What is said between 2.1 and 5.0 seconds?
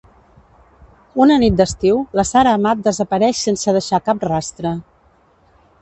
la Sara Amat desapareix sense deixar cap rastre.